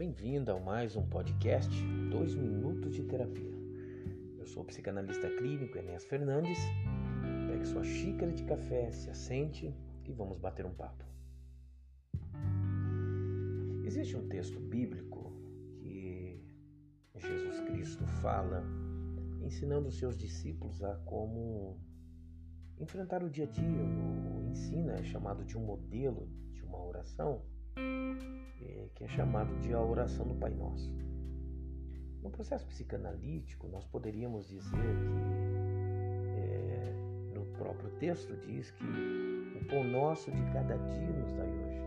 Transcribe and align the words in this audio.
bem-vinda 0.00 0.54
a 0.54 0.58
mais 0.58 0.96
um 0.96 1.06
podcast 1.06 1.70
2 2.10 2.34
Minutos 2.34 2.94
de 2.94 3.02
Terapia. 3.02 3.52
Eu 4.38 4.46
sou 4.46 4.62
o 4.62 4.64
psicanalista 4.64 5.28
clínico 5.28 5.76
Enéas 5.76 6.06
Fernandes. 6.06 6.58
Pegue 7.46 7.66
sua 7.66 7.84
xícara 7.84 8.32
de 8.32 8.42
café, 8.44 8.90
se 8.92 9.10
assente 9.10 9.74
e 10.06 10.12
vamos 10.12 10.38
bater 10.38 10.64
um 10.64 10.72
papo. 10.72 11.04
Existe 13.84 14.16
um 14.16 14.26
texto 14.26 14.58
bíblico 14.58 15.34
que 15.82 16.42
Jesus 17.16 17.60
Cristo 17.68 18.06
fala 18.22 18.64
ensinando 19.42 19.88
os 19.88 19.98
seus 19.98 20.16
discípulos 20.16 20.82
a 20.82 20.96
como 21.04 21.78
enfrentar 22.78 23.22
o 23.22 23.28
dia 23.28 23.44
a 23.44 23.48
dia. 23.48 23.82
O 23.82 24.50
ensina 24.50 24.94
é 24.94 25.04
chamado 25.04 25.44
de 25.44 25.58
um 25.58 25.62
modelo 25.62 26.26
de 26.54 26.62
uma 26.62 26.82
oração 26.82 27.42
que 28.94 29.04
é 29.04 29.08
chamado 29.08 29.54
de 29.60 29.72
a 29.72 29.80
oração 29.80 30.26
do 30.26 30.34
Pai 30.34 30.50
Nosso. 30.50 30.92
No 32.22 32.30
processo 32.30 32.66
psicanalítico, 32.66 33.66
nós 33.68 33.86
poderíamos 33.86 34.48
dizer 34.48 34.70
que 34.76 35.20
é, 36.38 36.92
no 37.34 37.46
próprio 37.56 37.90
texto 37.92 38.36
diz 38.46 38.70
que 38.72 38.84
o 38.84 39.64
pão 39.66 39.84
nosso 39.84 40.30
de 40.30 40.42
cada 40.52 40.76
dia 40.76 41.10
nos 41.12 41.32
dai 41.32 41.48
hoje. 41.48 41.82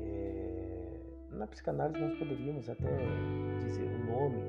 É, 0.00 1.00
na 1.32 1.46
psicanálise 1.46 2.00
nós 2.00 2.18
poderíamos 2.18 2.70
até 2.70 2.96
dizer 3.60 3.86
o 3.86 4.06
nome, 4.06 4.42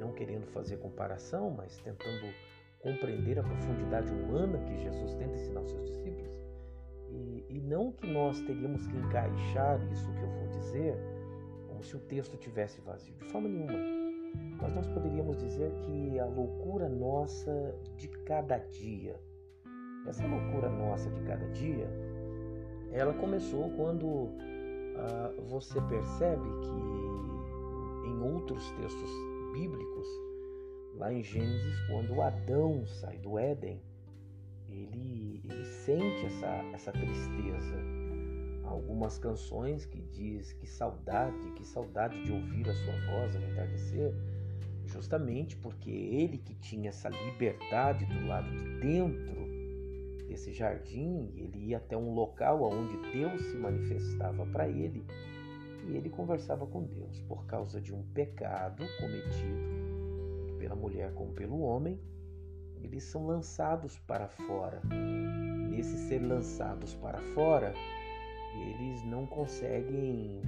não 0.00 0.12
querendo 0.12 0.46
fazer 0.46 0.78
comparação, 0.78 1.50
mas 1.50 1.78
tentando 1.80 2.32
compreender 2.80 3.38
a 3.38 3.42
profundidade 3.42 4.10
humana 4.12 4.58
que 4.58 4.78
Jesus 4.82 5.14
tenta 5.14 5.34
ensinar 5.34 5.60
aos 5.60 5.70
seus 5.70 5.90
discípulos. 5.90 6.35
E, 7.48 7.60
não 7.60 7.92
que 7.92 8.06
nós 8.06 8.40
teríamos 8.40 8.86
que 8.86 8.96
encaixar 8.96 9.80
isso 9.92 10.10
que 10.12 10.22
eu 10.22 10.28
vou 10.28 10.48
dizer 10.48 10.96
como 11.68 11.82
se 11.82 11.96
o 11.96 12.00
texto 12.00 12.36
tivesse 12.36 12.80
vazio, 12.80 13.14
de 13.14 13.24
forma 13.26 13.48
nenhuma. 13.48 13.78
Mas 14.60 14.74
nós 14.74 14.86
poderíamos 14.88 15.36
dizer 15.38 15.70
que 15.84 16.18
a 16.18 16.24
loucura 16.24 16.88
nossa 16.88 17.74
de 17.96 18.08
cada 18.08 18.58
dia, 18.58 19.20
essa 20.06 20.26
loucura 20.26 20.68
nossa 20.70 21.10
de 21.10 21.20
cada 21.22 21.46
dia, 21.50 21.88
ela 22.92 23.12
começou 23.14 23.70
quando 23.70 24.30
ah, 24.96 25.32
você 25.48 25.80
percebe 25.82 26.48
que 26.62 28.08
em 28.08 28.22
outros 28.22 28.70
textos 28.72 29.10
bíblicos, 29.52 30.08
lá 30.94 31.12
em 31.12 31.22
Gênesis, 31.22 31.78
quando 31.88 32.22
Adão 32.22 32.86
sai 32.86 33.18
do 33.18 33.38
Éden, 33.38 33.82
ele, 34.68 35.40
ele 35.44 35.64
sente 35.64 36.26
essa, 36.26 36.64
essa 36.72 36.92
tristeza. 36.92 37.76
Algumas 38.64 39.18
canções 39.18 39.86
que 39.86 40.00
diz 40.00 40.52
que 40.52 40.66
saudade, 40.66 41.52
que 41.52 41.64
saudade 41.64 42.22
de 42.24 42.32
ouvir 42.32 42.68
a 42.68 42.74
sua 42.74 42.94
voz 43.06 43.36
ao 43.36 43.42
entardecer, 43.42 44.12
justamente 44.84 45.56
porque 45.56 45.90
ele 45.90 46.38
que 46.38 46.54
tinha 46.54 46.88
essa 46.88 47.08
liberdade 47.08 48.04
do 48.06 48.26
lado 48.26 48.50
de 48.50 48.80
dentro 48.80 49.46
desse 50.28 50.52
jardim, 50.52 51.30
ele 51.36 51.68
ia 51.68 51.76
até 51.76 51.96
um 51.96 52.12
local 52.12 52.62
onde 52.62 52.96
Deus 53.12 53.40
se 53.42 53.56
manifestava 53.56 54.44
para 54.46 54.68
ele 54.68 55.04
e 55.86 55.96
ele 55.96 56.10
conversava 56.10 56.66
com 56.66 56.82
Deus 56.82 57.20
por 57.22 57.46
causa 57.46 57.80
de 57.80 57.94
um 57.94 58.02
pecado 58.12 58.84
cometido 58.98 60.58
pela 60.58 60.74
mulher 60.74 61.12
como 61.14 61.32
pelo 61.32 61.60
homem 61.60 62.00
eles 62.82 63.04
são 63.04 63.26
lançados 63.26 63.98
para 64.00 64.28
fora. 64.28 64.80
Nesse 65.70 65.96
ser 66.08 66.20
lançados 66.20 66.94
para 66.94 67.18
fora, 67.34 67.74
eles 68.54 69.04
não 69.04 69.26
conseguem 69.26 70.40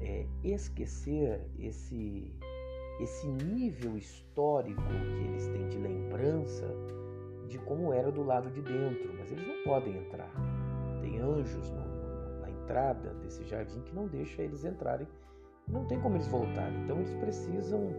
é, 0.00 0.26
esquecer 0.42 1.40
esse, 1.58 2.32
esse 3.00 3.26
nível 3.26 3.96
histórico 3.96 4.82
que 4.82 5.24
eles 5.24 5.46
têm 5.48 5.68
de 5.68 5.78
lembrança 5.78 6.66
de 7.48 7.58
como 7.58 7.92
era 7.92 8.10
do 8.10 8.22
lado 8.22 8.50
de 8.50 8.62
dentro, 8.62 9.14
mas 9.18 9.30
eles 9.32 9.46
não 9.46 9.64
podem 9.64 9.96
entrar. 9.96 10.30
Tem 11.00 11.18
anjos 11.18 11.70
no, 11.70 12.40
na 12.40 12.50
entrada 12.50 13.14
desse 13.14 13.44
jardim 13.44 13.80
que 13.82 13.94
não 13.94 14.06
deixa 14.06 14.42
eles 14.42 14.64
entrarem 14.64 15.06
não 15.68 15.84
tem 15.86 16.00
como 16.00 16.16
eles 16.16 16.28
voltarem. 16.28 16.82
Então 16.82 16.98
eles 16.98 17.14
precisam 17.14 17.90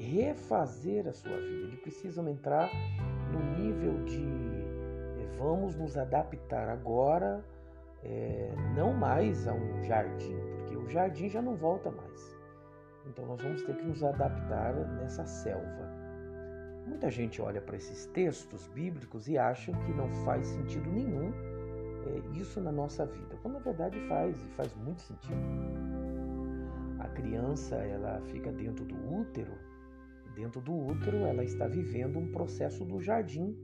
refazer 0.00 1.06
a 1.06 1.12
sua 1.12 1.36
vida, 1.36 1.66
eles 1.66 1.80
precisam 1.80 2.28
entrar 2.28 2.70
no 3.32 3.58
nível 3.58 4.02
de 4.04 4.24
eh, 5.18 5.28
vamos 5.38 5.76
nos 5.76 5.96
adaptar 5.96 6.68
agora, 6.68 7.44
é, 8.02 8.50
não 8.74 8.94
mais 8.94 9.46
a 9.46 9.52
um 9.52 9.82
jardim, 9.84 10.36
porque 10.56 10.76
o 10.76 10.88
jardim 10.88 11.28
já 11.28 11.42
não 11.42 11.54
volta 11.54 11.90
mais. 11.90 12.36
Então 13.06 13.26
nós 13.26 13.42
vamos 13.42 13.62
ter 13.62 13.76
que 13.76 13.84
nos 13.84 14.02
adaptar 14.02 14.74
nessa 14.74 15.26
selva. 15.26 15.88
Muita 16.86 17.10
gente 17.10 17.40
olha 17.42 17.60
para 17.60 17.76
esses 17.76 18.06
textos 18.06 18.66
bíblicos 18.68 19.28
e 19.28 19.36
acha 19.36 19.70
que 19.72 19.92
não 19.92 20.10
faz 20.24 20.46
sentido 20.46 20.90
nenhum 20.90 21.30
é, 22.06 22.38
isso 22.38 22.60
na 22.60 22.72
nossa 22.72 23.04
vida, 23.04 23.36
quando 23.42 23.54
na 23.54 23.60
verdade 23.60 24.00
faz 24.08 24.42
e 24.42 24.48
faz 24.50 24.74
muito 24.76 25.02
sentido. 25.02 25.40
A 26.98 27.08
criança 27.08 27.76
ela 27.76 28.20
fica 28.26 28.50
dentro 28.50 28.84
do 28.84 28.94
útero 29.20 29.52
Dentro 30.40 30.62
do 30.62 30.74
útero, 30.74 31.18
ela 31.18 31.44
está 31.44 31.66
vivendo 31.66 32.18
um 32.18 32.32
processo 32.32 32.82
do 32.82 32.98
jardim. 32.98 33.54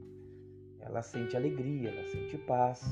Ela 0.79 1.01
sente 1.01 1.35
alegria, 1.35 1.89
ela 1.89 2.03
sente 2.03 2.37
paz, 2.37 2.85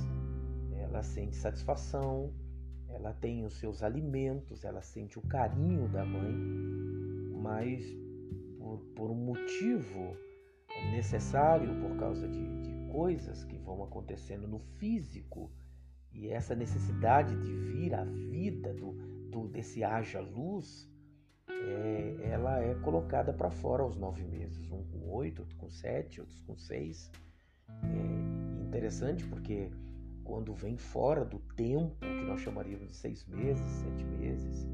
ela 0.71 1.03
sente 1.03 1.35
satisfação, 1.35 2.33
ela 2.89 3.13
tem 3.13 3.45
os 3.45 3.59
seus 3.59 3.83
alimentos, 3.83 4.65
ela 4.65 4.81
sente 4.81 5.19
o 5.19 5.21
carinho 5.21 5.87
da 5.87 6.03
mãe, 6.03 6.33
mas 7.43 7.85
por, 8.57 8.79
por 8.95 9.11
um 9.11 9.23
motivo 9.23 10.17
necessário, 10.91 11.79
por 11.79 11.95
causa 11.95 12.27
de, 12.27 12.61
de 12.63 12.91
coisas 12.91 13.43
que 13.43 13.57
vão 13.59 13.83
acontecendo 13.83 14.47
no 14.47 14.57
físico, 14.79 15.51
e 16.11 16.27
essa 16.29 16.55
necessidade 16.55 17.39
de 17.39 17.53
vir 17.53 17.93
à 17.93 18.03
vida 18.03 18.73
do, 18.73 18.93
do 19.29 19.47
desse 19.47 19.83
haja 19.83 20.21
luz, 20.21 20.89
é, 21.65 22.29
ela 22.31 22.59
é 22.61 22.75
colocada 22.75 23.33
para 23.33 23.49
fora 23.49 23.83
aos 23.83 23.95
nove 23.97 24.23
meses, 24.23 24.71
um 24.71 24.83
com 24.83 25.15
oito, 25.15 25.41
outro 25.41 25.57
com 25.57 25.69
sete, 25.69 26.21
outros 26.21 26.39
com 26.41 26.55
seis. 26.55 27.11
É 27.83 28.65
interessante 28.65 29.25
porque 29.25 29.71
quando 30.23 30.53
vem 30.53 30.77
fora 30.77 31.25
do 31.25 31.39
tempo 31.55 31.95
que 31.99 32.25
nós 32.25 32.41
chamaríamos 32.41 32.89
de 32.89 32.95
seis 32.95 33.25
meses, 33.25 33.65
sete 33.65 34.03
meses, 34.03 34.67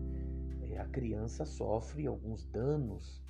é, 0.70 0.80
a 0.80 0.86
criança 0.86 1.46
sofre 1.46 2.08
alguns 2.08 2.46
danos 2.46 3.22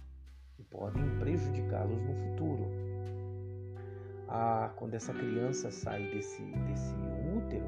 que 0.55 0.63
podem 0.63 1.03
prejudicá-los 1.19 2.01
no 2.01 2.13
futuro. 2.15 2.67
Quando 4.77 4.93
essa 4.93 5.13
criança 5.13 5.69
sai 5.69 6.09
desse, 6.09 6.41
desse 6.41 6.93
útero, 7.37 7.65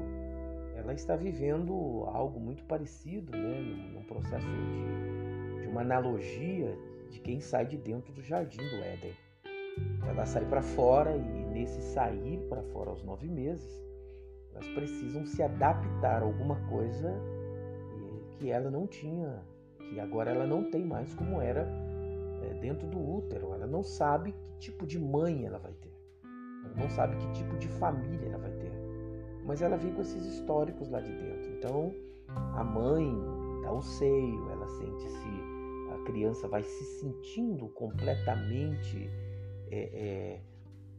ela 0.76 0.94
está 0.94 1.14
vivendo 1.14 2.04
algo 2.06 2.40
muito 2.40 2.64
parecido, 2.64 3.30
né, 3.32 3.60
num, 3.60 3.92
num 3.92 4.02
processo 4.02 4.46
de 4.46 5.23
uma 5.74 5.80
analogia 5.80 6.78
de 7.10 7.18
quem 7.18 7.40
sai 7.40 7.66
de 7.66 7.76
dentro 7.76 8.12
do 8.12 8.22
jardim 8.22 8.58
do 8.58 8.76
Éden. 8.76 9.12
Ela 10.08 10.24
sai 10.24 10.44
para 10.44 10.62
fora 10.62 11.16
e 11.16 11.44
nesse 11.46 11.82
sair 11.82 12.38
para 12.48 12.62
fora 12.62 12.90
aos 12.90 13.02
nove 13.02 13.28
meses, 13.28 13.84
elas 14.52 14.68
precisam 14.68 15.26
se 15.26 15.42
adaptar 15.42 16.22
a 16.22 16.24
alguma 16.24 16.54
coisa 16.68 17.12
que 18.38 18.50
ela 18.50 18.70
não 18.70 18.86
tinha, 18.86 19.42
que 19.78 19.98
agora 19.98 20.30
ela 20.30 20.46
não 20.46 20.70
tem 20.70 20.84
mais 20.84 21.12
como 21.14 21.40
era 21.40 21.66
é, 22.42 22.54
dentro 22.60 22.86
do 22.86 23.16
útero. 23.16 23.52
Ela 23.52 23.66
não 23.66 23.82
sabe 23.82 24.30
que 24.30 24.58
tipo 24.58 24.86
de 24.86 24.98
mãe 24.98 25.44
ela 25.44 25.58
vai 25.58 25.72
ter. 25.72 25.92
Ela 26.64 26.74
não 26.76 26.88
sabe 26.88 27.16
que 27.16 27.32
tipo 27.32 27.56
de 27.56 27.66
família 27.66 28.28
ela 28.28 28.38
vai 28.38 28.52
ter. 28.52 28.72
Mas 29.44 29.60
ela 29.60 29.76
vem 29.76 29.92
com 29.92 30.02
esses 30.02 30.24
históricos 30.24 30.88
lá 30.88 31.00
de 31.00 31.12
dentro. 31.12 31.50
Então, 31.50 31.92
a 32.28 32.62
mãe 32.62 33.12
dá 33.62 33.72
o 33.72 33.82
seio, 33.82 34.50
ela 34.50 34.68
sente-se 34.68 35.43
criança 36.04 36.46
vai 36.46 36.62
se 36.62 36.84
sentindo 37.00 37.68
completamente 37.68 39.10
é, 39.70 39.78
é, 39.78 40.40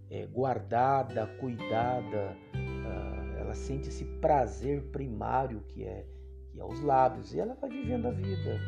é, 0.10 0.26
guardada, 0.28 1.28
cuidada, 1.40 2.36
uh, 2.54 3.38
ela 3.40 3.54
sente 3.54 3.90
esse 3.90 4.06
prazer 4.20 4.82
primário 4.92 5.62
que 5.70 5.84
é, 5.84 6.06
que 6.52 6.60
é 6.60 6.66
os 6.66 6.82
lábios 6.82 7.34
e 7.34 7.40
ela 7.40 7.56
vai 7.56 7.70
vivendo 7.70 8.08
a 8.08 8.12
vida. 8.12 8.60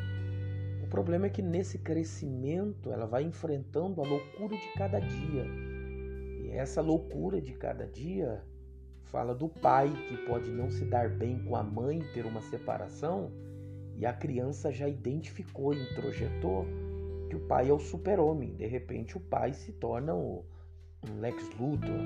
O 0.83 0.87
problema 0.87 1.25
é 1.25 1.29
que 1.29 1.41
nesse 1.41 1.79
crescimento 1.79 2.91
ela 2.91 3.05
vai 3.05 3.23
enfrentando 3.23 4.01
a 4.01 4.07
loucura 4.07 4.55
de 4.55 4.73
cada 4.77 4.99
dia. 4.99 5.45
E 6.39 6.51
essa 6.51 6.81
loucura 6.81 7.41
de 7.41 7.53
cada 7.53 7.85
dia 7.85 8.41
fala 9.03 9.35
do 9.35 9.49
pai 9.49 9.91
que 10.07 10.17
pode 10.25 10.49
não 10.49 10.69
se 10.69 10.85
dar 10.85 11.09
bem 11.09 11.43
com 11.43 11.55
a 11.55 11.63
mãe, 11.63 11.99
ter 12.13 12.25
uma 12.25 12.41
separação 12.41 13.31
e 13.97 14.05
a 14.05 14.13
criança 14.13 14.71
já 14.71 14.87
identificou 14.87 15.73
introjetou 15.73 16.65
que 17.29 17.35
o 17.35 17.39
pai 17.41 17.69
é 17.69 17.73
o 17.73 17.79
super-homem. 17.79 18.53
De 18.53 18.65
repente, 18.65 19.17
o 19.17 19.19
pai 19.19 19.53
se 19.53 19.73
torna 19.73 20.13
um 20.13 20.43
Lex 21.19 21.43
Luthor. 21.59 21.99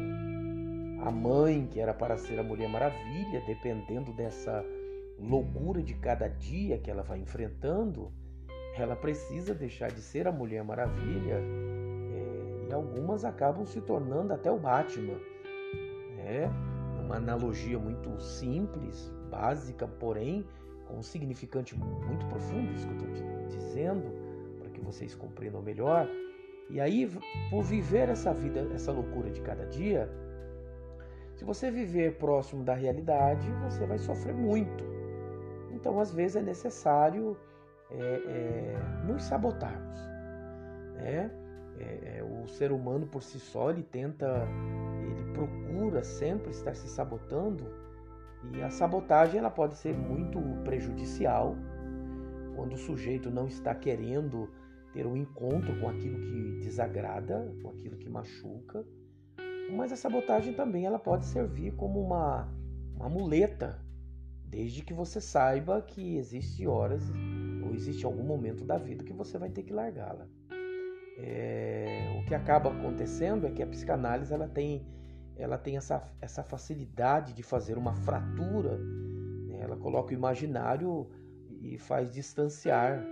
A 1.05 1.11
mãe, 1.11 1.67
que 1.67 1.79
era 1.79 1.93
para 1.93 2.17
ser 2.17 2.39
a 2.39 2.43
Mulher 2.43 2.69
Maravilha, 2.69 3.43
dependendo 3.45 4.13
dessa 4.13 4.63
loucura 5.19 5.83
de 5.83 5.93
cada 5.95 6.27
dia 6.27 6.77
que 6.77 6.89
ela 6.89 7.03
vai 7.03 7.19
enfrentando, 7.19 8.11
ela 8.77 8.95
precisa 8.95 9.53
deixar 9.53 9.91
de 9.91 10.01
ser 10.01 10.27
a 10.27 10.31
Mulher 10.31 10.63
Maravilha 10.63 11.35
é, 11.35 12.67
e 12.69 12.73
algumas 12.73 13.25
acabam 13.25 13.65
se 13.65 13.81
tornando 13.81 14.33
até 14.33 14.51
o 14.51 14.57
Batman. 14.57 15.19
É 16.19 16.49
uma 17.03 17.17
analogia 17.17 17.77
muito 17.77 18.19
simples, 18.21 19.11
básica, 19.29 19.87
porém 19.87 20.45
com 20.91 20.99
um 20.99 21.03
significante 21.03 21.73
muito 21.75 22.25
profundo, 22.27 22.71
isso 22.73 22.85
que 22.85 23.03
eu 23.03 23.13
estou 23.13 23.47
dizendo, 23.47 24.11
para 24.59 24.69
que 24.69 24.81
vocês 24.81 25.15
compreendam 25.15 25.61
melhor. 25.61 26.07
E 26.69 26.79
aí, 26.79 27.09
por 27.49 27.63
viver 27.63 28.09
essa 28.09 28.33
vida, 28.33 28.67
essa 28.73 28.91
loucura 28.91 29.29
de 29.29 29.41
cada 29.41 29.65
dia, 29.65 30.09
se 31.35 31.45
você 31.45 31.71
viver 31.71 32.17
próximo 32.17 32.63
da 32.63 32.73
realidade, 32.73 33.49
você 33.63 33.85
vai 33.85 33.97
sofrer 33.97 34.33
muito. 34.33 34.83
Então, 35.71 35.99
às 35.99 36.13
vezes, 36.13 36.35
é 36.35 36.41
necessário 36.41 37.37
é, 37.89 37.95
é, 37.97 39.03
nos 39.05 39.23
sabotarmos. 39.23 39.99
Né? 40.95 41.31
É, 41.79 42.17
é, 42.17 42.23
o 42.23 42.47
ser 42.47 42.71
humano 42.71 43.07
por 43.07 43.23
si 43.23 43.39
só 43.39 43.71
ele 43.71 43.81
tenta, 43.81 44.47
ele 45.01 45.33
procura 45.33 46.03
sempre 46.03 46.51
estar 46.51 46.75
se 46.75 46.87
sabotando 46.87 47.80
e 48.53 48.61
a 48.61 48.69
sabotagem 48.69 49.39
ela 49.39 49.51
pode 49.51 49.75
ser 49.75 49.95
muito 49.95 50.39
prejudicial 50.63 51.55
quando 52.55 52.73
o 52.73 52.77
sujeito 52.77 53.29
não 53.29 53.47
está 53.47 53.73
querendo 53.73 54.49
ter 54.93 55.05
um 55.05 55.15
encontro 55.15 55.79
com 55.79 55.87
aquilo 55.87 56.19
que 56.19 56.59
desagrada, 56.59 57.53
com 57.61 57.69
aquilo 57.69 57.97
que 57.97 58.09
machuca. 58.09 58.85
Mas 59.75 59.91
a 59.91 59.95
sabotagem 59.95 60.53
também 60.53 60.85
ela 60.85 60.99
pode 60.99 61.25
servir 61.25 61.71
como 61.75 62.01
uma, 62.01 62.49
uma 62.95 63.07
muleta, 63.07 63.79
desde 64.45 64.83
que 64.83 64.93
você 64.93 65.21
saiba 65.21 65.81
que 65.81 66.17
existe 66.17 66.67
horas 66.67 67.01
ou 67.63 67.73
existe 67.73 68.05
algum 68.05 68.23
momento 68.23 68.65
da 68.65 68.77
vida 68.77 69.03
que 69.03 69.13
você 69.13 69.37
vai 69.37 69.49
ter 69.49 69.63
que 69.63 69.71
largá-la. 69.71 70.27
É, 71.17 72.19
o 72.19 72.25
que 72.25 72.35
acaba 72.35 72.69
acontecendo 72.69 73.47
é 73.47 73.51
que 73.51 73.63
a 73.63 73.67
psicanálise 73.67 74.33
ela 74.33 74.47
tem, 74.47 74.85
ela 75.41 75.57
tem 75.57 75.75
essa, 75.75 76.07
essa 76.21 76.43
facilidade 76.43 77.33
de 77.33 77.41
fazer 77.41 77.77
uma 77.77 77.93
fratura, 77.93 78.77
né? 79.47 79.59
ela 79.59 79.75
coloca 79.75 80.11
o 80.11 80.13
imaginário 80.13 81.09
e 81.59 81.79
faz 81.79 82.11
distanciar 82.11 83.03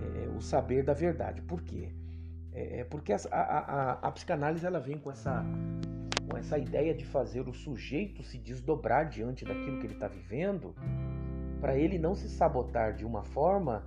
é, 0.00 0.28
o 0.34 0.40
saber 0.40 0.82
da 0.82 0.94
verdade. 0.94 1.42
Por 1.42 1.62
quê? 1.62 1.92
É, 2.52 2.80
é 2.80 2.84
porque 2.84 3.12
a, 3.12 3.18
a, 3.30 3.92
a, 3.92 4.10
psicanálise 4.10 4.64
ela 4.64 4.80
vem 4.80 4.98
com 4.98 5.10
essa, 5.10 5.44
com 6.28 6.38
essa 6.38 6.58
ideia 6.58 6.94
de 6.94 7.04
fazer 7.04 7.46
o 7.46 7.52
sujeito 7.52 8.22
se 8.22 8.38
desdobrar 8.38 9.06
diante 9.06 9.44
daquilo 9.44 9.78
que 9.78 9.86
ele 9.86 9.94
está 9.94 10.08
vivendo, 10.08 10.74
para 11.60 11.76
ele 11.76 11.98
não 11.98 12.14
se 12.14 12.30
sabotar 12.30 12.94
de 12.94 13.04
uma 13.04 13.24
forma 13.24 13.84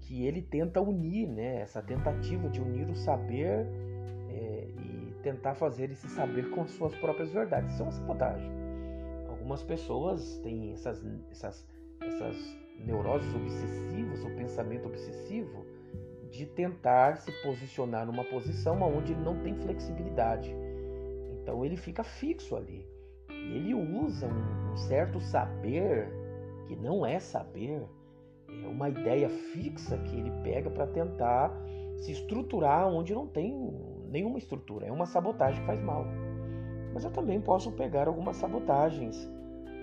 que 0.00 0.26
ele 0.26 0.42
tenta 0.42 0.80
unir, 0.80 1.28
né? 1.28 1.60
essa 1.60 1.80
tentativa 1.80 2.48
de 2.48 2.60
unir 2.60 2.88
o 2.88 2.96
saber 2.96 3.64
é, 4.28 4.68
tentar 5.22 5.54
fazer 5.54 5.90
esse 5.90 6.08
saber 6.08 6.50
com 6.50 6.62
as 6.62 6.70
suas 6.72 6.94
próprias 6.96 7.32
verdades. 7.32 7.72
Isso 7.72 7.82
é 7.82 7.84
uma 7.84 7.92
sabotagem. 7.92 8.50
Algumas 9.28 9.62
pessoas 9.62 10.38
têm 10.42 10.72
essas, 10.72 11.02
essas, 11.30 11.66
essas 12.00 12.36
neuroses 12.78 13.34
obsessivas, 13.34 14.24
o 14.24 14.36
pensamento 14.36 14.86
obsessivo, 14.86 15.64
de 16.30 16.46
tentar 16.46 17.16
se 17.18 17.30
posicionar 17.42 18.06
numa 18.06 18.24
posição 18.24 18.80
onde 18.82 19.12
ele 19.12 19.22
não 19.22 19.38
tem 19.42 19.54
flexibilidade. 19.54 20.54
Então 21.42 21.64
ele 21.64 21.76
fica 21.76 22.02
fixo 22.02 22.56
ali. 22.56 22.86
Ele 23.28 23.74
usa 23.74 24.26
um, 24.26 24.72
um 24.72 24.76
certo 24.76 25.20
saber 25.20 26.08
que 26.66 26.76
não 26.76 27.04
é 27.04 27.18
saber, 27.18 27.82
é 28.48 28.66
uma 28.66 28.88
ideia 28.88 29.28
fixa 29.28 29.98
que 29.98 30.16
ele 30.16 30.30
pega 30.42 30.70
para 30.70 30.86
tentar 30.86 31.52
se 31.98 32.12
estruturar 32.12 32.86
onde 32.88 33.14
não 33.14 33.26
tem 33.26 33.52
nenhuma 34.12 34.38
estrutura. 34.38 34.86
É 34.86 34.92
uma 34.92 35.06
sabotagem 35.06 35.60
que 35.60 35.66
faz 35.66 35.82
mal. 35.82 36.06
Mas 36.92 37.04
eu 37.04 37.10
também 37.10 37.40
posso 37.40 37.72
pegar 37.72 38.06
algumas 38.06 38.36
sabotagens 38.36 39.28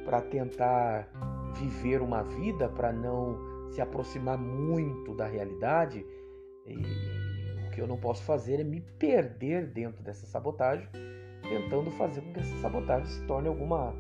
para 0.06 0.22
tentar 0.22 1.10
viver 1.56 2.02
uma 2.02 2.24
vida, 2.24 2.70
para 2.70 2.94
não 2.94 3.38
se 3.72 3.82
aproximar 3.82 4.38
muito 4.38 5.16
da 5.16 5.26
realidade. 5.26 6.06
E 6.68 7.68
o 7.68 7.72
que 7.72 7.82
eu 7.82 7.88
não 7.88 7.98
posso 7.98 8.24
fazer 8.24 8.60
é 8.60 8.64
me 8.64 8.82
perder 9.00 9.68
dentro 9.68 10.04
dessa 10.04 10.28
sabotagem, 10.28 10.88
tentando 11.42 11.90
fazer 11.92 12.22
com 12.22 12.34
que 12.34 12.40
essa 12.40 12.56
sabotagem 12.58 13.08
se 13.08 13.26
torne 13.26 13.48
alguma 13.48 13.96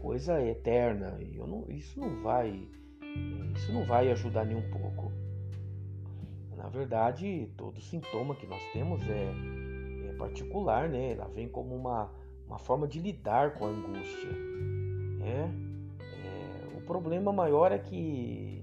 coisa 0.00 0.42
eterna. 0.42 1.18
E 1.20 1.36
não, 1.36 1.66
isso 1.68 2.00
não 2.00 2.22
vai 2.22 2.66
isso 3.54 3.72
não 3.72 3.84
vai 3.84 4.10
ajudar 4.10 4.44
nem 4.44 4.56
um 4.56 4.70
pouco. 4.70 5.10
Na 6.56 6.68
verdade, 6.68 7.50
todo 7.56 7.80
sintoma 7.80 8.34
que 8.34 8.46
nós 8.46 8.62
temos 8.72 9.02
é 9.08 9.65
particular, 10.36 10.88
né? 10.88 11.12
Ela 11.12 11.26
vem 11.28 11.48
como 11.48 11.74
uma, 11.74 12.10
uma 12.46 12.58
forma 12.58 12.86
de 12.86 13.00
lidar 13.00 13.54
com 13.54 13.64
a 13.64 13.68
angústia. 13.68 14.28
É, 15.22 15.50
é, 16.00 16.76
o 16.76 16.80
problema 16.82 17.32
maior 17.32 17.72
é 17.72 17.78
que 17.78 18.62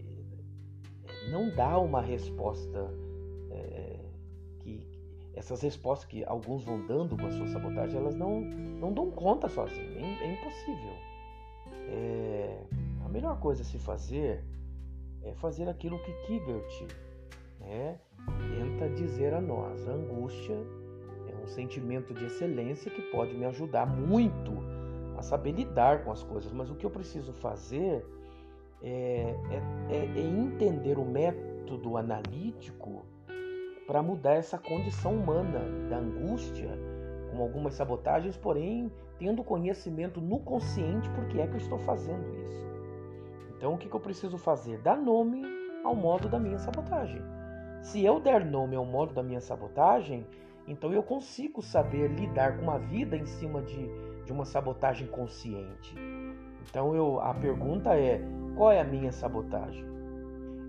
não 1.32 1.50
dá 1.56 1.80
uma 1.80 2.02
resposta 2.02 2.94
é, 3.50 4.00
que 4.60 4.88
essas 5.34 5.62
respostas 5.62 6.08
que 6.08 6.24
alguns 6.26 6.64
vão 6.64 6.86
dando 6.86 7.18
com 7.18 7.26
a 7.26 7.32
sua 7.32 7.48
sabotagem, 7.48 7.98
elas 8.00 8.16
não, 8.16 8.42
não 8.42 8.94
dão 8.94 9.10
conta 9.10 9.50
sozinhas, 9.50 9.96
é, 9.96 10.26
é 10.26 10.34
impossível. 10.34 10.94
É, 11.90 12.60
a 13.04 13.10
melhor 13.10 13.40
coisa 13.40 13.64
a 13.64 13.66
se 13.66 13.80
fazer 13.80 14.44
é 15.24 15.34
fazer 15.34 15.68
aquilo 15.68 15.98
que 16.00 16.14
Kigert 16.28 16.88
né, 17.60 18.00
tenta 18.56 18.90
dizer 18.90 19.34
a 19.34 19.42
nós. 19.42 19.88
A 19.88 19.94
angústia 19.94 20.58
um 21.44 21.48
sentimento 21.48 22.14
de 22.14 22.26
excelência 22.26 22.90
que 22.90 23.02
pode 23.04 23.36
me 23.36 23.46
ajudar 23.46 23.86
muito 23.86 24.52
a 25.18 25.22
saber 25.22 25.52
lidar 25.52 26.04
com 26.04 26.12
as 26.12 26.24
coisas, 26.24 26.52
mas 26.52 26.70
o 26.70 26.76
que 26.76 26.86
eu 26.86 26.90
preciso 26.90 27.34
fazer 27.34 28.06
é, 28.82 29.36
é, 29.90 29.96
é, 29.96 30.20
é 30.20 30.22
entender 30.22 30.98
o 30.98 31.06
método 31.06 31.98
analítico 31.98 33.06
para 33.86 34.02
mudar 34.02 34.34
essa 34.34 34.58
condição 34.58 35.16
humana 35.16 35.60
da 35.90 35.98
angústia, 35.98 36.70
com 37.32 37.42
algumas 37.42 37.74
sabotagens, 37.74 38.38
porém 38.38 38.92
tendo 39.18 39.44
conhecimento 39.44 40.22
no 40.22 40.40
consciente 40.40 41.10
porque 41.12 41.40
é 41.40 41.48
que 41.48 41.54
eu 41.54 41.58
estou 41.58 41.80
fazendo 41.80 42.24
isso. 42.44 42.68
Então 43.58 43.74
o 43.74 43.78
que, 43.78 43.90
que 43.90 43.96
eu 43.96 44.00
preciso 44.00 44.38
fazer? 44.38 44.78
Dar 44.80 44.98
nome 44.98 45.44
ao 45.84 45.96
modo 45.96 46.30
da 46.30 46.40
minha 46.40 46.58
sabotagem. 46.58 47.22
Se 47.82 48.04
eu 48.04 48.20
der 48.20 48.46
nome 48.46 48.76
ao 48.76 48.86
modo 48.86 49.14
da 49.14 49.22
minha 49.22 49.42
sabotagem, 49.42 50.26
então 50.68 50.94
eu 50.94 51.04
consigo 51.04 51.62
saber 51.62 52.10
lidar 52.12 52.58
com 52.58 52.64
uma 52.64 52.80
vida 52.80 53.18
em 53.18 53.26
cima 53.26 53.62
de, 53.62 53.90
de 54.26 54.32
uma 54.32 54.46
sabotagem 54.46 55.08
consciente. 55.08 55.96
Então 56.70 56.96
eu, 56.96 57.20
a 57.20 57.34
pergunta 57.34 57.96
é: 57.96 58.22
qual 58.56 58.72
é 58.72 58.80
a 58.80 58.84
minha 58.84 59.12
sabotagem? 59.12 59.86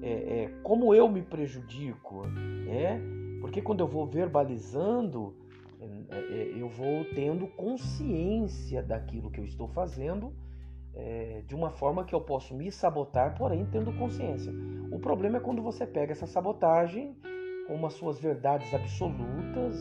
É, 0.03 0.13
é, 0.13 0.49
como 0.63 0.95
eu 0.95 1.09
me 1.09 1.23
prejudico? 1.23 2.23
É, 2.69 2.99
porque 3.41 3.63
quando 3.63 3.81
eu 3.81 3.87
vou 3.87 4.07
verbalizando, 4.07 5.35
é, 5.81 6.17
é, 6.17 6.55
eu 6.61 6.69
vou 6.69 7.05
tendo 7.15 7.47
consciência 7.47 8.83
daquilo 8.83 9.31
que 9.31 9.41
eu 9.41 9.45
estou 9.45 9.69
fazendo 9.69 10.33
é, 10.95 11.43
de 11.47 11.55
uma 11.55 11.71
forma 11.71 12.05
que 12.05 12.15
eu 12.15 12.21
posso 12.21 12.55
me 12.55 12.71
sabotar, 12.71 13.37
porém 13.37 13.67
tendo 13.67 13.93
consciência. 13.93 14.53
O 14.91 14.99
problema 14.99 15.39
é 15.39 15.41
quando 15.41 15.63
você 15.63 15.87
pega 15.87 16.13
essa 16.13 16.27
sabotagem 16.27 17.17
com 17.67 17.85
as 17.87 17.95
suas 17.95 18.19
verdades 18.19 18.73
absolutas 18.75 19.77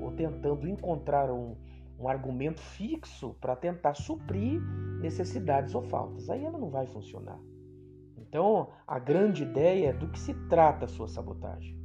ou 0.00 0.12
tentando 0.12 0.68
encontrar 0.68 1.30
um, 1.30 1.56
um 1.98 2.08
argumento 2.08 2.60
fixo 2.60 3.34
para 3.40 3.56
tentar 3.56 3.94
suprir 3.94 4.60
necessidades 5.00 5.74
ou 5.74 5.82
faltas. 5.82 6.28
Aí 6.30 6.44
ela 6.44 6.58
não 6.58 6.70
vai 6.70 6.86
funcionar. 6.86 7.38
Então, 8.16 8.68
a 8.86 8.98
grande 8.98 9.42
ideia 9.42 9.90
é 9.90 9.92
do 9.92 10.08
que 10.08 10.18
se 10.18 10.34
trata 10.48 10.86
a 10.86 10.88
sua 10.88 11.08
sabotagem. 11.08 11.78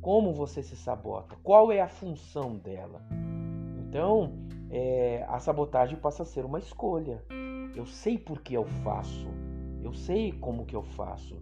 Como 0.00 0.32
você 0.32 0.62
se 0.62 0.76
sabota? 0.76 1.36
Qual 1.42 1.70
é 1.70 1.80
a 1.80 1.88
função 1.88 2.56
dela? 2.56 3.00
Então, 3.78 4.32
é, 4.68 5.24
a 5.28 5.38
sabotagem 5.38 5.98
passa 5.98 6.24
a 6.24 6.26
ser 6.26 6.44
uma 6.44 6.58
escolha. 6.58 7.24
Eu 7.74 7.86
sei 7.86 8.18
por 8.18 8.42
que 8.42 8.54
eu 8.54 8.64
faço. 8.64 9.28
Eu 9.80 9.92
sei 9.92 10.32
como 10.32 10.66
que 10.66 10.74
eu 10.74 10.82
faço. 10.82 11.40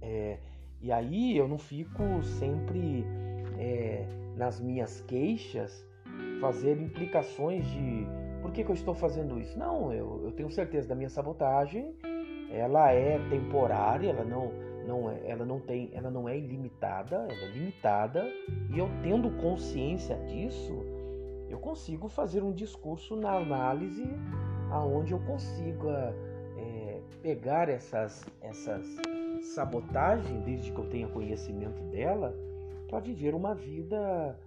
É, 0.00 0.38
e 0.84 0.92
aí 0.92 1.34
eu 1.34 1.48
não 1.48 1.56
fico 1.56 2.22
sempre 2.22 3.06
é, 3.58 4.04
nas 4.36 4.60
minhas 4.60 5.00
queixas 5.00 5.82
fazer 6.42 6.78
implicações 6.78 7.64
de 7.70 8.06
por 8.42 8.52
que, 8.52 8.62
que 8.62 8.70
eu 8.70 8.74
estou 8.74 8.92
fazendo 8.92 9.40
isso. 9.40 9.58
Não, 9.58 9.90
eu, 9.94 10.20
eu, 10.24 10.32
tenho 10.32 10.50
certeza 10.50 10.86
da 10.86 10.94
minha 10.94 11.08
sabotagem. 11.08 11.94
Ela 12.52 12.92
é 12.92 13.18
temporária, 13.30 14.10
ela 14.10 14.24
não, 14.24 14.52
não 14.86 15.10
é, 15.10 15.22
ela 15.24 15.46
não 15.46 15.58
tem, 15.58 15.88
ela 15.94 16.10
não 16.10 16.28
é 16.28 16.36
ilimitada, 16.36 17.16
ela 17.16 17.32
é 17.32 17.50
limitada. 17.52 18.30
E 18.68 18.78
eu 18.78 18.86
tendo 19.02 19.30
consciência 19.38 20.16
disso, 20.26 20.84
eu 21.48 21.58
consigo 21.60 22.08
fazer 22.10 22.42
um 22.42 22.52
discurso 22.52 23.16
na 23.16 23.32
análise 23.32 24.04
aonde 24.70 25.12
eu 25.12 25.20
consiga 25.20 26.14
é, 26.58 27.00
pegar 27.22 27.70
essas, 27.70 28.26
essas 28.42 28.98
sabotagens, 29.46 30.42
desde 30.44 30.72
que 30.72 30.78
eu 30.78 30.88
tenha 30.88 31.08
conhecimento 31.08 31.82
dela, 31.84 32.34
para 32.88 33.00
viver 33.00 33.34
uma 33.34 33.54
vida 33.54 34.38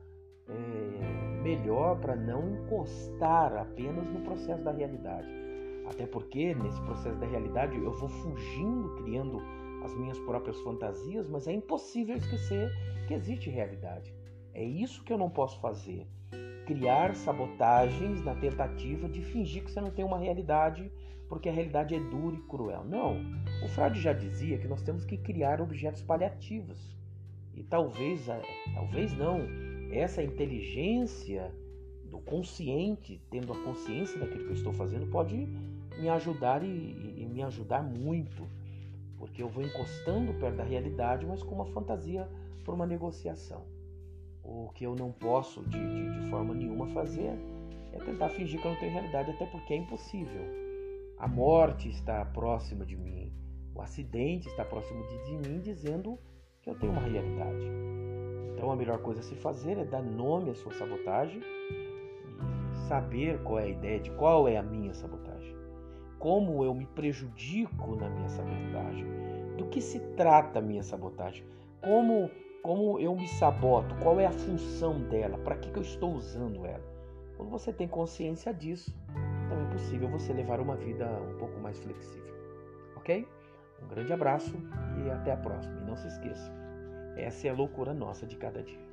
é, 0.50 1.42
melhor, 1.42 2.00
para 2.00 2.16
não 2.16 2.50
encostar 2.50 3.56
apenas 3.58 4.08
no 4.10 4.22
processo 4.22 4.64
da 4.64 4.72
realidade. 4.72 5.28
Até 5.90 6.06
porque 6.06 6.54
nesse 6.56 6.82
processo 6.82 7.18
da 7.18 7.26
realidade 7.26 7.78
eu 7.78 7.92
vou 7.92 8.10
fugindo, 8.10 8.96
criando 8.96 9.42
as 9.84 9.94
minhas 9.96 10.20
próprias 10.20 10.60
fantasias, 10.62 11.28
mas 11.30 11.48
é 11.48 11.54
impossível 11.54 12.16
esquecer 12.16 12.70
que 13.08 13.14
existe 13.14 13.50
realidade. 13.50 14.14
É 14.54 14.64
isso 14.64 15.04
que 15.04 15.14
eu 15.14 15.18
não 15.18 15.30
posso 15.30 15.60
fazer. 15.62 16.06
Criar 16.66 17.16
sabotagens 17.16 18.24
na 18.26 18.36
tentativa 18.36 19.08
de 19.08 19.22
fingir 19.22 19.64
que 19.64 19.72
você 19.72 19.80
não 19.80 19.92
tem 19.92 20.04
uma 20.04 20.18
realidade, 20.18 20.92
porque 21.28 21.50
a 21.50 21.52
realidade 21.52 21.96
é 21.96 22.00
dura 22.00 22.36
e 22.36 22.42
cruel. 22.42 22.84
Não. 22.86 23.18
O 23.64 23.68
Freud 23.68 24.00
já 24.00 24.14
dizia 24.14 24.58
que 24.58 24.68
nós 24.68 24.82
temos 24.82 25.06
que 25.06 25.18
criar 25.18 25.62
objetos 25.62 26.02
paliativos. 26.02 26.96
E 27.54 27.64
talvez, 27.64 28.28
talvez 28.74 29.18
não, 29.18 29.42
essa 29.92 30.22
inteligência 30.24 31.52
do 32.06 32.20
consciente, 32.20 33.22
tendo 33.30 33.52
a 33.52 33.64
consciência 33.64 34.20
daquilo 34.20 34.46
que 34.46 34.52
eu 34.52 34.56
estou 34.56 34.74
fazendo, 34.74 35.08
pode 35.08 35.48
me 36.00 36.08
ajudar 36.10 36.64
e, 36.64 37.16
e 37.18 37.28
me 37.32 37.42
ajudar 37.42 37.82
muito 37.82 38.48
porque 39.18 39.42
eu 39.42 39.50
vou 39.50 39.64
encostando 39.64 40.34
perto 40.36 40.58
da 40.58 40.64
realidade, 40.64 41.26
mas 41.26 41.42
com 41.42 41.56
uma 41.56 41.66
fantasia 41.66 42.28
por 42.64 42.74
uma 42.74 42.86
negociação. 42.86 43.64
O 44.44 44.70
que 44.74 44.86
eu 44.86 44.96
não 44.96 45.12
posso 45.12 45.62
de, 45.64 45.78
de, 45.78 46.20
de, 46.20 46.30
forma 46.30 46.54
nenhuma 46.54 46.88
fazer 46.88 47.38
é 47.94 48.00
tentar 48.00 48.30
fingir 48.30 48.62
que 48.62 48.68
eu 48.68 48.72
não 48.72 48.80
tenho 48.80 48.94
realidade, 48.94 49.32
até 49.32 49.46
porque 49.48 49.74
é 49.74 49.78
impossível. 49.78 50.67
A 51.20 51.28
morte 51.28 51.90
está 51.90 52.24
próxima 52.26 52.86
de 52.86 52.96
mim, 52.96 53.34
o 53.74 53.82
acidente 53.82 54.48
está 54.48 54.64
próximo 54.64 55.04
de, 55.26 55.50
mim, 55.50 55.60
dizendo 55.60 56.20
que 56.62 56.70
eu 56.70 56.78
tenho 56.78 56.92
uma 56.92 57.02
realidade. 57.02 57.66
Então 58.54 58.70
a 58.70 58.76
melhor 58.76 59.00
coisa 59.00 59.22
a 59.22 59.24
se 59.24 59.34
fazer 59.34 59.80
é 59.80 59.84
dar 59.84 60.04
nome 60.04 60.52
à 60.52 60.54
sua 60.54 60.72
sabotagem 60.74 61.42
e 62.72 62.76
saber 62.88 63.42
qual 63.42 63.58
é 63.58 63.64
a 63.64 63.68
ideia 63.68 64.00
de 64.00 64.12
qual 64.12 64.48
é 64.48 64.58
a 64.58 64.62
minha 64.62 64.94
sabotagem. 64.94 65.56
Como 66.20 66.64
eu 66.64 66.76
me 66.76 66.86
prejudico 66.86 67.96
na 67.96 68.10
minha 68.10 68.30
sabotagem, 68.30 69.08
do 69.58 69.66
que 69.66 69.82
se 69.82 70.00
trata 70.16 70.60
a 70.60 70.62
minha 70.62 70.84
sabotagem, 70.84 71.44
como, 71.82 72.30
como 72.62 73.00
eu 73.00 73.16
me 73.16 73.28
saboto, 73.28 73.96
qual 74.04 74.20
é 74.20 74.28
a 74.28 74.32
função 74.32 75.02
dela, 75.10 75.40
para 75.40 75.58
que, 75.58 75.72
que 75.72 75.80
eu 75.80 75.84
estou 75.84 76.14
usando 76.14 76.64
ela. 76.64 76.86
Quando 77.36 77.50
você 77.50 77.74
tem 77.74 77.88
consciência 77.88 78.54
disso, 78.54 78.96
possível 79.78 80.10
você 80.10 80.34
levar 80.34 80.60
uma 80.60 80.76
vida 80.76 81.06
um 81.22 81.38
pouco 81.38 81.60
mais 81.60 81.80
flexível. 81.80 82.34
Ok? 82.96 83.28
Um 83.82 83.88
grande 83.88 84.12
abraço 84.12 84.56
e 85.06 85.10
até 85.12 85.32
a 85.32 85.38
próxima. 85.38 85.80
E 85.80 85.86
não 85.86 85.96
se 85.96 86.08
esqueça, 86.08 86.52
essa 87.16 87.48
é 87.48 87.52
a 87.52 87.54
loucura 87.54 87.94
nossa 87.94 88.26
de 88.26 88.36
cada 88.38 88.64
dia. 88.64 88.87